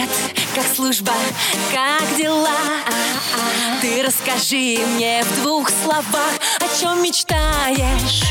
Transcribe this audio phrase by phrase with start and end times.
[0.00, 0.16] Привет,
[0.54, 1.12] как служба,
[1.74, 2.56] как дела?
[3.82, 8.22] Ты расскажи мне в двух словах, о чем мечтаешь?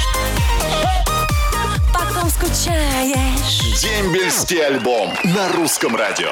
[1.93, 3.81] По ком скучаешь?
[3.81, 6.31] Дембельский альбом на русском радио.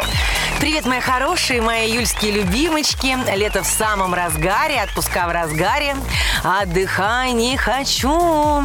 [0.59, 3.15] Привет, мои хорошие, мои июльские любимочки.
[3.35, 5.95] Лето в самом разгаре, отпуска в разгаре.
[6.43, 8.63] Отдыхай не хочу.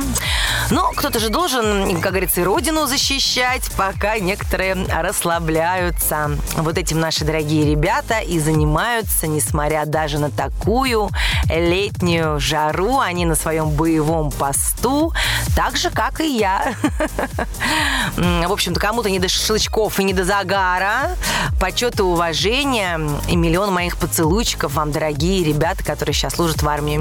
[0.73, 6.31] Но кто-то же должен, как говорится, и родину защищать, пока некоторые расслабляются.
[6.57, 11.11] Вот этим наши дорогие ребята и занимаются, несмотря даже на такую
[11.51, 13.01] летнюю жару.
[13.01, 15.13] Они на своем боевом посту,
[15.55, 16.75] так же, как и я.
[18.17, 21.17] В общем-то, кому-то не до шашлычков и не до загара.
[21.61, 22.99] Почет и уважение.
[23.29, 26.99] И миллион моих поцелуйчиков вам, дорогие ребята, которые сейчас служат в армии.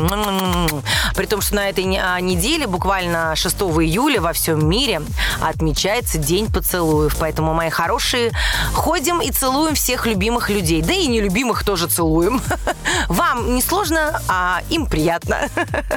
[1.16, 5.02] При том, что на этой а, неделе, буквально 6 июля во всем мире
[5.42, 7.16] отмечается День поцелуев.
[7.20, 8.32] Поэтому, мои хорошие,
[8.74, 10.82] ходим и целуем всех любимых людей.
[10.82, 12.42] Да и нелюбимых тоже целуем.
[13.08, 15.50] Вам не сложно, а им приятно.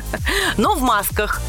[0.57, 1.41] Но в масках.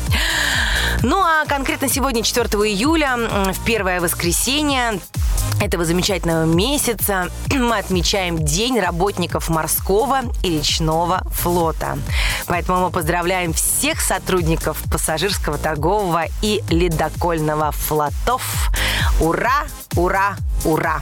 [1.02, 3.18] Ну а конкретно сегодня, 4 июля,
[3.52, 5.00] в первое воскресенье
[5.66, 11.98] этого замечательного месяца мы отмечаем День работников морского и речного флота.
[12.48, 18.72] Поэтому мы поздравляем всех сотрудников пассажирского, торгового и ледокольного флотов.
[19.20, 19.66] Ура!
[19.96, 20.36] Ура!
[20.66, 21.02] Ура!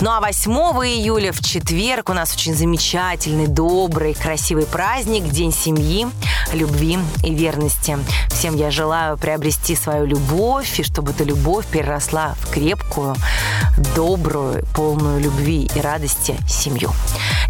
[0.00, 0.50] Ну а 8
[0.86, 6.08] июля в четверг у нас очень замечательный, добрый, красивый праздник, День семьи,
[6.54, 7.98] любви и верности.
[8.30, 13.14] Всем я желаю приобрести свою любовь, и чтобы эта любовь переросла в крепкую,
[13.94, 16.90] добрую, полную любви и радости семью.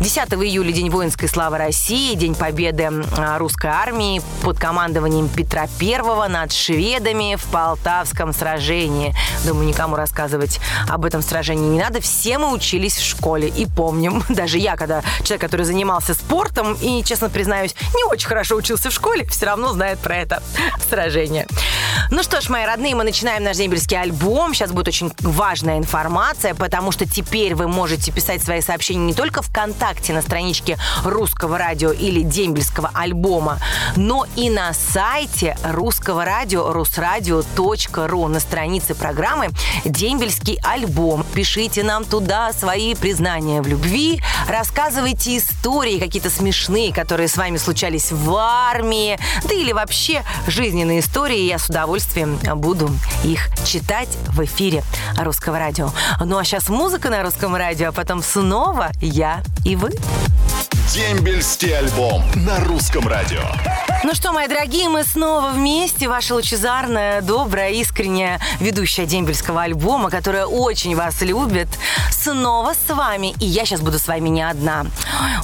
[0.00, 6.28] 10 июля День воинской славы России, День победы а, русской армии под командованием Петра I
[6.28, 9.14] над шведами в Полтавском сражении.
[9.47, 12.00] Думаю, никому рассказывать об этом сражении не надо.
[12.00, 14.22] Все мы учились в школе и помним.
[14.28, 18.92] Даже я, когда человек, который занимался спортом и, честно признаюсь, не очень хорошо учился в
[18.92, 20.42] школе, все равно знает про это
[20.88, 21.47] сражение.
[22.10, 24.54] Ну что ж, мои родные, мы начинаем наш дембельский альбом.
[24.54, 29.43] Сейчас будет очень важная информация, потому что теперь вы можете писать свои сообщения не только
[29.43, 33.59] ВКонтакте на страничке русского радио или дембельского альбома,
[33.97, 39.50] но и на сайте русского радио русрадио.ру на странице программы
[39.84, 41.25] «Дембельский альбом».
[41.42, 48.12] Пишите нам туда свои признания в любви, рассказывайте истории какие-то смешные, которые с вами случались
[48.12, 51.41] в армии, да или вообще жизненные истории.
[51.41, 52.91] Я с удовольствием буду
[53.25, 54.84] их читать в эфире
[55.19, 55.91] Русского радио.
[56.25, 59.91] Ну а сейчас музыка на Русском радио, а потом снова я и вы.
[60.91, 63.41] Дембельский альбом на русском радио.
[64.04, 66.09] Ну что, мои дорогие, мы снова вместе.
[66.09, 71.69] Ваша лучезарная, добрая, искренняя ведущая дембельского альбома, которая очень вас любит,
[72.10, 73.34] снова с вами.
[73.38, 74.87] И я сейчас буду с вами не одна.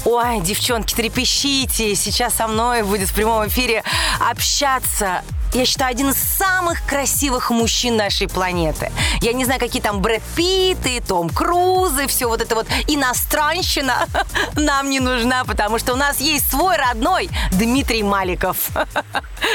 [0.04, 1.94] Ой, девчонки, трепещите.
[1.94, 3.84] Сейчас со мной будет в прямом эфире
[4.28, 5.22] общаться
[5.52, 8.90] я считаю, один из самых красивых мужчин нашей планеты.
[9.20, 14.06] Я не знаю, какие там Брэд Питты, Том Крузы, все вот это вот иностранщина
[14.56, 18.68] нам не нужна, потому что у нас есть свой родной Дмитрий Маликов.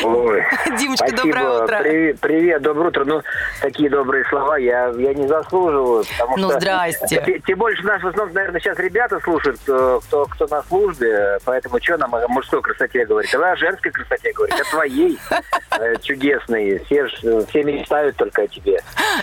[0.03, 0.43] Ой,
[0.79, 1.23] Димочка, спасибо.
[1.23, 1.79] доброе утро.
[1.79, 3.05] Привет, привет, доброе утро.
[3.05, 3.21] Ну,
[3.61, 6.59] такие добрые слова я, я не заслуживаю, потому Ну, что...
[6.59, 7.41] здрасте.
[7.47, 11.79] Тем, больше нас в основном, наверное, сейчас ребята слушают, кто, кто, кто на службе, поэтому
[11.81, 13.31] что нам о мужской красоте говорить?
[13.31, 15.19] Давай о женской красоте говорить, о твоей
[15.83, 16.79] э, чудесной.
[16.85, 18.79] Все, все мечтают только о тебе.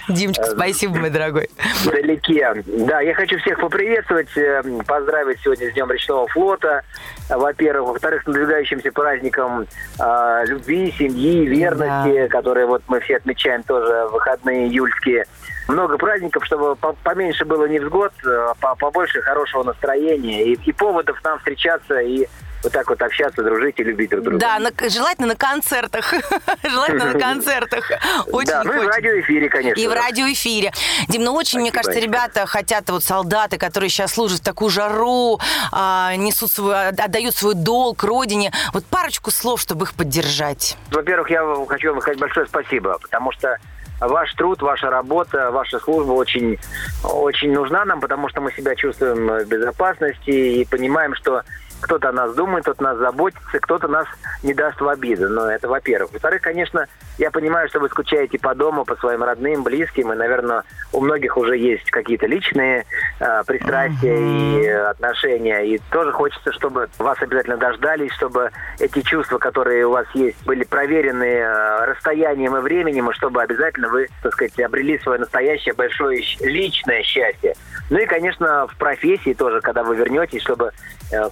[0.08, 1.48] Димочка, спасибо, мой дорогой.
[1.84, 2.62] Вдалеке.
[2.66, 6.82] Да, я хочу всех поприветствовать, э, поздравить сегодня с Днем речного флота.
[7.28, 7.90] Во-первых.
[7.90, 9.66] Во-вторых, с надвигающимся праздником
[9.98, 15.26] э, любви, семьи, верности, которые вот мы все отмечаем тоже выходные июльские.
[15.68, 21.22] Много праздников, чтобы по- поменьше было невзгод, э, по- побольше хорошего настроения и, и поводов
[21.22, 22.26] нам встречаться и
[22.62, 24.38] вот так вот общаться, дружить и любить друг друга.
[24.38, 26.12] Да, на- желательно на концертах.
[26.62, 27.90] Желательно на концертах.
[28.32, 29.80] Очень да, ну и в радиоэфире, конечно.
[29.80, 30.72] И в радиоэфире.
[31.08, 35.40] Дим, ну очень, мне кажется, ребята хотят, вот солдаты, которые сейчас служат в такую жару,
[35.72, 38.52] а, несут свой, отдают свой долг родине.
[38.72, 40.76] Вот парочку слов, чтобы их поддержать.
[40.90, 43.56] Во-первых, я хочу вам сказать большое спасибо, потому что
[44.00, 46.58] ваш труд, ваша работа, ваша служба очень,
[47.04, 51.42] очень нужна нам, потому что мы себя чувствуем в безопасности и понимаем, что
[51.80, 54.06] кто-то о нас думает, кто-то нас заботится, кто-то нас
[54.42, 55.28] не даст в обиду.
[55.28, 56.12] Но это во-первых.
[56.12, 56.86] Во-вторых, конечно,
[57.18, 60.62] я понимаю, что вы скучаете по дому, по своим родным, близким, и, наверное,
[60.92, 62.86] у многих уже есть какие-то личные
[63.20, 64.64] э, пристрастия uh-huh.
[64.64, 70.06] и отношения, и тоже хочется, чтобы вас обязательно дождались, чтобы эти чувства, которые у вас
[70.14, 75.18] есть, были проверены э, расстоянием и временем, и чтобы обязательно вы, так сказать, обрели свое
[75.18, 77.54] настоящее большое личное счастье.
[77.90, 80.72] Ну и, конечно, в профессии тоже, когда вы вернетесь, чтобы,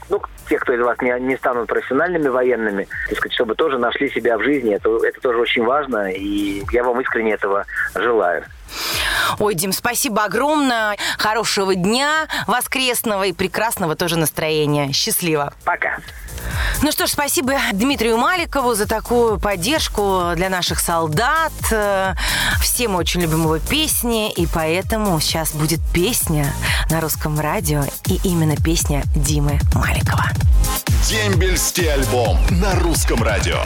[0.08, 4.10] ну, те, кто из вас не, не станут профессиональными военными, так сказать, чтобы тоже нашли
[4.10, 4.74] себя в жизни.
[4.74, 7.64] Это, это тоже очень важно, и я вам искренне этого
[7.94, 8.44] желаю.
[9.38, 10.96] Ой, Дим, спасибо огромное.
[11.18, 14.92] Хорошего дня воскресного и прекрасного тоже настроения.
[14.92, 15.52] Счастливо.
[15.64, 15.98] Пока.
[16.80, 21.52] Ну что ж, спасибо Дмитрию Маликову за такую поддержку для наших солдат.
[22.60, 26.54] Все мы очень любим его песни, и поэтому сейчас будет песня
[26.88, 30.26] на русском радио, и именно песня Димы Маликова.
[31.08, 33.60] Дембельский альбом на русском радио.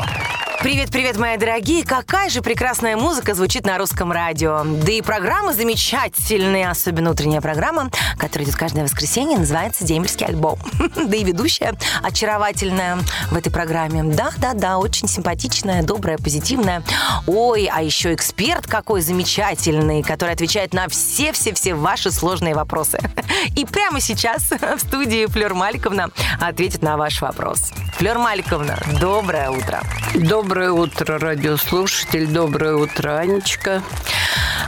[0.63, 1.85] Привет-привет, мои дорогие!
[1.85, 4.63] Какая же прекрасная музыка звучит на русском радио.
[4.65, 10.61] Да и программа замечательная, особенно утренняя программа, которая идет каждое воскресенье, называется «Дембельский альбом».
[10.95, 13.01] Да и ведущая очаровательная
[13.33, 14.05] в этой программе.
[14.05, 16.85] Да-да-да, очень симпатичная, добрая, позитивная.
[17.27, 23.01] Ой, а еще эксперт какой замечательный, который отвечает на все-все-все ваши сложные вопросы.
[23.57, 26.11] И прямо сейчас в студии Флёр Маликовна
[26.41, 27.73] ответит на ваш вопрос.
[27.97, 29.83] Флёр Маликовна, доброе утро.
[30.15, 32.27] Доброе Доброе утро, радиослушатель.
[32.27, 33.83] Доброе утро, Анечка.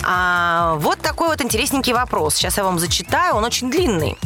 [0.02, 2.36] А, вот такой вот интересненький вопрос.
[2.36, 4.16] Сейчас я вам зачитаю, он очень длинный.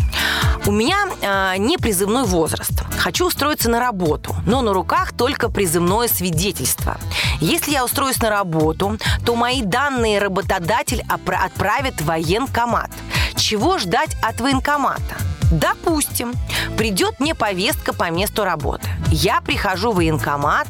[0.66, 2.84] У меня а, не призывной возраст.
[2.98, 6.96] Хочу устроиться на работу, но на руках только призывное свидетельство.
[7.40, 8.96] Если я устроюсь на работу,
[9.26, 12.92] то мои данные работодатель отправит в военкомат.
[13.34, 15.16] Чего ждать от военкомата?
[15.50, 16.34] Допустим,
[16.76, 18.88] придет мне повестка по месту работы.
[19.10, 20.68] Я прихожу в военкомат,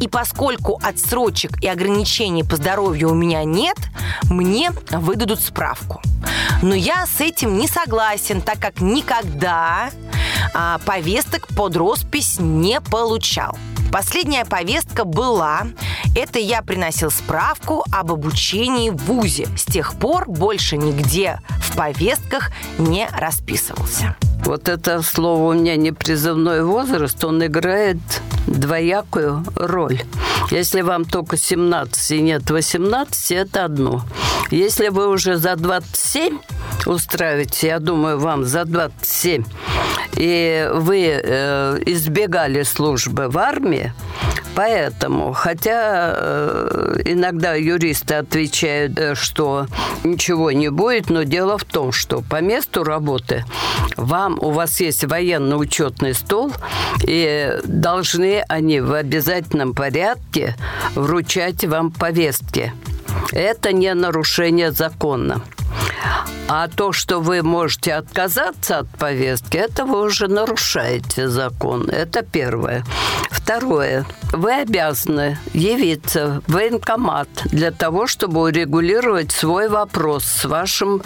[0.00, 3.78] и поскольку отсрочек и ограничений по здоровью у меня нет,
[4.30, 6.02] мне выдадут справку.
[6.62, 9.90] Но я с этим не согласен, так как никогда
[10.54, 13.56] а, повесток под роспись не получал.
[13.92, 15.62] Последняя повестка была.
[16.14, 19.48] Это я приносил справку об обучении в ВУЗе.
[19.56, 24.16] С тех пор больше нигде в повестках не расписывался.
[24.44, 27.98] Вот это слово у меня не призывной возраст, он играет
[28.46, 30.02] двоякую роль.
[30.50, 34.04] Если вам только 17 и нет 18, это одно.
[34.50, 36.38] Если вы уже за 27
[36.88, 39.44] устраиваете, я думаю, вам за 27,
[40.16, 43.92] и вы э, избегали службы в армии,
[44.58, 49.68] Поэтому, хотя э, иногда юристы отвечают, э, что
[50.02, 53.44] ничего не будет, но дело в том, что по месту работы
[53.96, 56.52] вам, у вас есть военно-учетный стол,
[57.04, 60.56] и должны они в обязательном порядке
[60.96, 62.72] вручать вам повестки.
[63.30, 65.40] Это не нарушение закона.
[66.50, 71.90] А то, что вы можете отказаться от повестки, это вы уже нарушаете закон.
[71.90, 72.84] Это первое.
[73.30, 74.06] Второе.
[74.32, 81.02] Вы обязаны явиться в военкомат для того, чтобы урегулировать свой вопрос с вашим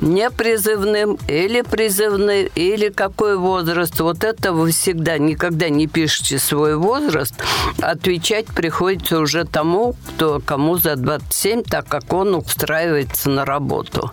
[0.00, 4.00] непризывным или призывным, или какой возраст.
[4.00, 7.34] Вот это вы всегда никогда не пишете свой возраст.
[7.80, 14.10] Отвечать приходится уже тому, кто, кому за 27, так как он устраивается на работу.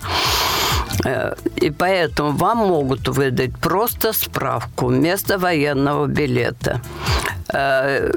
[1.06, 6.81] Э, и поэтому вам могут выдать просто справку вместо военного билета.
[7.51, 8.12] Э,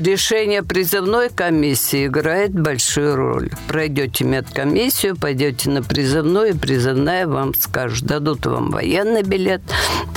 [0.00, 3.50] решение призывной комиссии играет большую роль.
[3.68, 9.62] Пройдете медкомиссию, пойдете на призывную, и призывная вам скажет, дадут вам военный билет.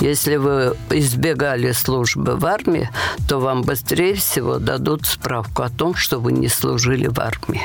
[0.00, 2.90] Если вы избегали службы в армии,
[3.28, 7.62] то вам быстрее всего дадут справку о том, что вы не служили в армии.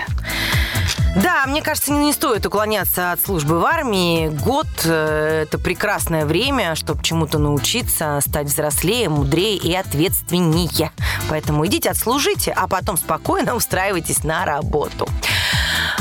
[1.16, 4.28] Да, мне кажется, не стоит уклоняться от службы в армии.
[4.28, 10.92] Год э,– это прекрасное время, чтобы чему-то научиться, стать взрослее, мудрее и ответственнее.
[11.30, 15.08] Поэтому идите отслужите, а потом спокойно устраивайтесь на работу.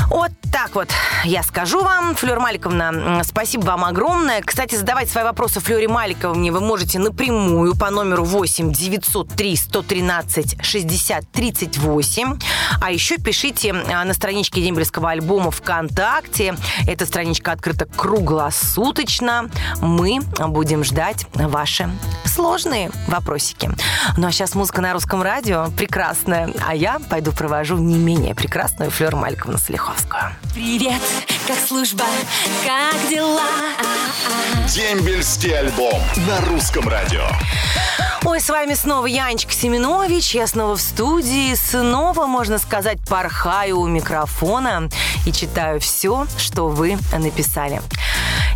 [0.09, 0.89] Вот так вот
[1.23, 2.15] я скажу вам.
[2.15, 4.41] Флёр Маликовна, спасибо вам огромное.
[4.41, 11.31] Кстати, задавать свои вопросы Флёре Маликовне вы можете напрямую по номеру 8 903 113 60
[11.31, 12.39] 38.
[12.81, 16.55] А еще пишите а, на страничке Дембельского альбома ВКонтакте.
[16.87, 19.49] Эта страничка открыта круглосуточно.
[19.81, 21.89] Мы будем ждать ваши
[22.25, 23.69] сложные вопросики.
[24.17, 26.51] Ну а сейчас музыка на русском радио прекрасная.
[26.65, 29.94] А я пойду провожу не менее прекрасную Флёр Маликовну Слихот.
[29.95, 30.23] Московскую.
[30.53, 31.01] Привет,
[31.47, 32.03] как служба,
[32.65, 33.41] как дела?
[34.67, 37.23] Дембельский альбом на русском радио.
[38.25, 40.33] Ой, с вами снова Янечка Семенович.
[40.35, 41.53] Я снова в студии.
[41.55, 44.89] Снова, можно сказать, порхаю у микрофона
[45.25, 47.81] и читаю все, что вы написали.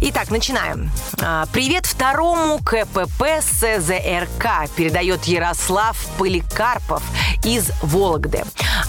[0.01, 0.91] Итак, начинаем.
[1.21, 7.03] А, Привет второму КПП СЗРК передает Ярослав Поликарпов
[7.49, 8.43] из Вологды.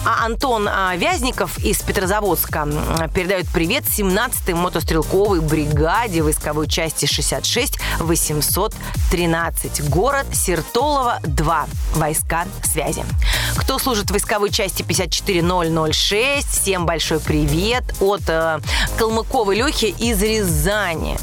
[0.05, 2.67] А Антон а, Вязников из Петрозаводска
[3.11, 9.89] передает привет 17-й мотострелковой бригаде войсковой части 66 813.
[9.89, 11.67] Город Сертолово 2.
[11.95, 13.03] Войска связи.
[13.55, 18.59] Кто служит в войсковой части 54006, всем большой привет от э,
[18.97, 21.17] Калмыкова Лехи из Рязани.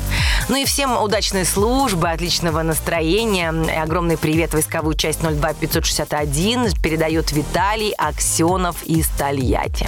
[0.49, 3.52] Ну и всем удачной службы, отличного настроения.
[3.52, 9.87] И огромный привет войсковую часть 02561 передает Виталий Аксенов из Тольятти.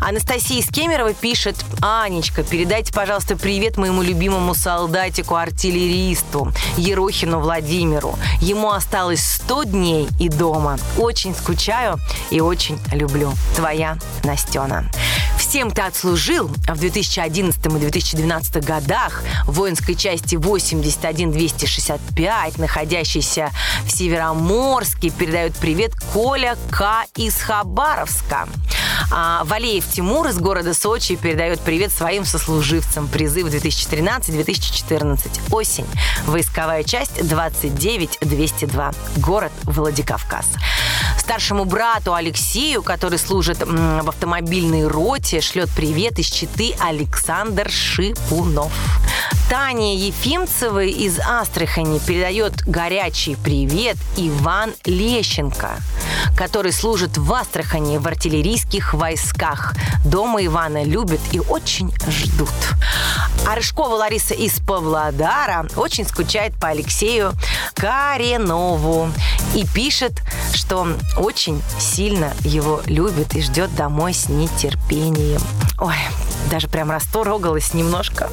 [0.00, 8.18] Анастасия из Кемерово пишет, Анечка, передайте, пожалуйста, привет моему любимому солдатику-артиллеристу Ерохину Владимиру.
[8.40, 10.78] Ему осталось 100 дней и дома.
[10.96, 11.98] Очень скучаю
[12.30, 13.32] и очень люблю.
[13.54, 14.88] Твоя Настена.
[15.48, 23.50] Всем ты отслужил в 2011 и 2012 годах в воинской части 81265, находящейся
[23.86, 27.06] в Североморске, передает привет Коля К.
[27.16, 28.46] из Хабаровска.
[29.10, 33.08] А Валеев Тимур из города Сочи передает привет своим сослуживцам.
[33.08, 35.50] Призыв 2013-2014.
[35.50, 35.86] Осень.
[36.26, 38.92] Войсковая часть 29202.
[39.16, 40.44] Город Владикавказ.
[41.28, 48.72] Старшему брату Алексею, который служит в автомобильной роте, шлет привет из Читы Александр Шипунов.
[49.50, 55.72] Таня Ефимцевой из Астрахани передает горячий привет Иван Лещенко,
[56.36, 59.74] который служит в Астрахани в артиллерийских войсках.
[60.04, 62.48] Дома Ивана любят и очень ждут.
[63.46, 67.32] А Рыжкова Лариса из Павлодара очень скучает по Алексею
[67.74, 69.10] Каренову
[69.54, 70.22] и пишет,
[70.52, 75.40] что очень сильно его любит и ждет домой с нетерпением.
[75.78, 75.96] Ой,
[76.50, 78.30] даже прям расторогалась немножко.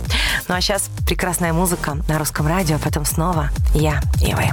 [0.48, 4.50] Ну а сейчас прекрасная музыка на русском радио, а потом снова я и вы.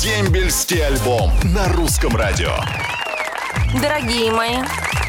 [0.00, 2.37] Дембельский альбом на русском радио.
[3.82, 4.58] Дорогие мои,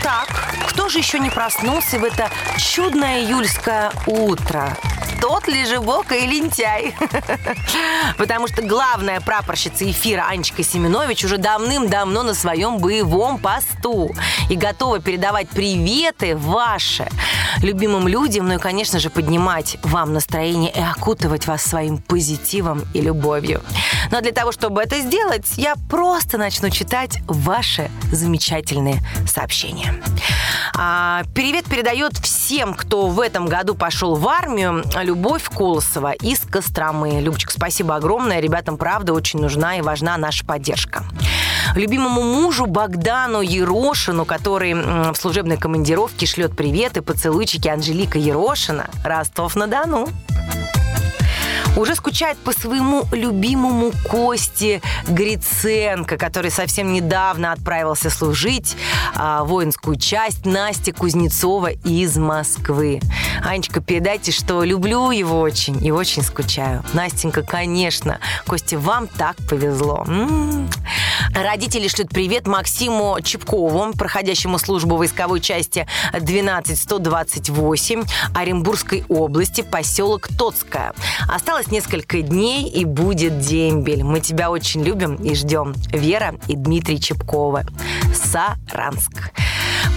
[0.01, 0.27] так,
[0.69, 4.75] кто же еще не проснулся в это чудное июльское утро?
[5.21, 6.95] Тот лежебока и лентяй.
[8.17, 14.15] Потому что главная прапорщица эфира Анечка Семенович уже давным-давно на своем боевом посту
[14.49, 17.07] и готова передавать приветы ваши
[17.61, 23.01] любимым людям, ну и, конечно же, поднимать вам настроение и окутывать вас своим позитивом и
[23.01, 23.61] любовью.
[24.11, 29.93] Но для того, чтобы это сделать, я просто начну читать ваши замечательные сообщения.
[30.75, 37.19] А, привет передает всем, кто в этом году пошел в армию, Любовь Колосова из Костромы.
[37.21, 38.39] Любочка, спасибо огромное.
[38.39, 41.03] Ребятам, правда, очень нужна и важна наша поддержка.
[41.75, 50.09] Любимому мужу Богдану Ерошину, который в служебной командировке шлет привет и поцелуйчики Анжелика Ерошина, Ростов-на-Дону
[51.79, 58.75] уже скучает по своему любимому Косте Гриценко, который совсем недавно отправился служить
[59.15, 62.99] а, воинскую часть Настя Кузнецова из Москвы.
[63.43, 66.83] Анечка, передайте, что люблю его очень и очень скучаю.
[66.93, 68.19] Настенька, конечно.
[68.45, 70.03] Костя, вам так повезло.
[70.07, 70.69] М-м.
[71.33, 75.87] Родители шлют привет Максиму Чепкову, проходящему службу войсковой части
[76.19, 78.03] 12128
[78.35, 80.93] Оренбургской области, поселок Тоцкая.
[81.27, 84.03] Осталось несколько дней и будет дембель.
[84.03, 85.73] Мы тебя очень любим и ждем.
[85.91, 87.65] Вера и Дмитрий Чепковы.
[88.13, 89.31] Саранск.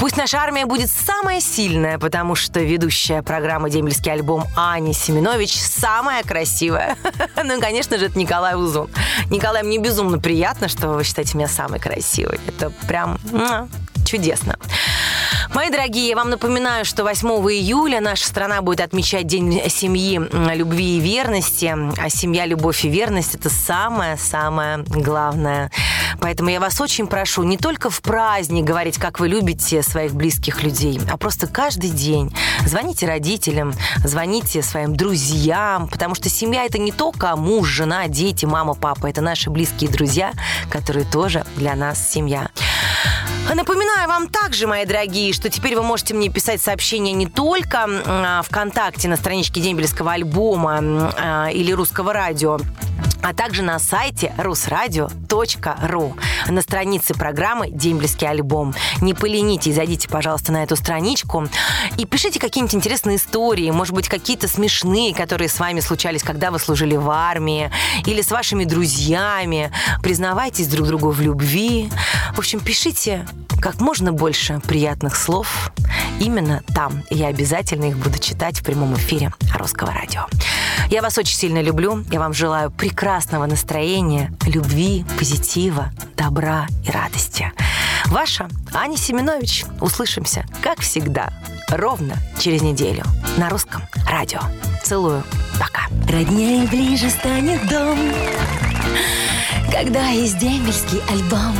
[0.00, 6.22] Пусть наша армия будет самая сильная, потому что ведущая программы «Дембельский альбом» Аня Семенович самая
[6.22, 6.96] красивая.
[7.44, 8.88] Ну и, конечно же, это Николай Узун.
[9.30, 12.38] Николай, мне безумно приятно, что вы считаете меня самой красивой.
[12.46, 13.18] Это прям
[14.04, 14.56] чудесно.
[15.54, 20.18] Мои дорогие, я вам напоминаю, что 8 июля наша страна будет отмечать День семьи,
[20.54, 21.74] любви и верности.
[22.00, 25.70] А семья, любовь и верность– это самое-самое главное.
[26.20, 30.62] Поэтому я вас очень прошу не только в праздник говорить, как вы любите своих близких
[30.62, 32.34] людей, а просто каждый день.
[32.64, 38.72] Звоните родителям, звоните своим друзьям, потому что семья– это не только муж, жена, дети, мама,
[38.72, 39.06] папа.
[39.06, 40.32] Это наши близкие друзья,
[40.70, 42.48] которые тоже для нас семья.
[43.50, 47.86] А Напоминаю вам также, мои дорогие, что теперь вы можете мне писать сообщения не только
[47.86, 52.58] а, ВКонтакте на страничке Дембельского альбома а, или Русского радио,
[53.22, 58.74] а также на сайте rusradio.ru на странице программы «Дембельский альбом».
[59.00, 61.48] Не поленитесь, зайдите, пожалуйста, на эту страничку
[61.96, 66.58] и пишите какие-нибудь интересные истории, может быть, какие-то смешные, которые с вами случались, когда вы
[66.58, 67.70] служили в армии,
[68.06, 69.70] или с вашими друзьями.
[70.02, 71.90] Признавайтесь друг другу в любви.
[72.34, 73.26] В общем, пишите
[73.60, 75.70] как можно больше приятных слов
[76.20, 77.04] именно там.
[77.10, 80.26] Я обязательно их буду читать в прямом эфире Русского радио.
[80.88, 82.04] Я вас очень сильно люблю.
[82.10, 87.52] Я вам желаю прекрасного настроения, любви, позитива, добра и радости.
[88.06, 89.64] Ваша Аня Семенович.
[89.80, 91.32] Услышимся, как всегда,
[91.68, 93.04] ровно через неделю
[93.38, 94.40] на русском радио.
[94.82, 95.24] Целую.
[95.58, 95.82] Пока.
[96.10, 97.98] Роднее ближе станет дом,
[99.70, 101.56] когда есть дембельский альбом.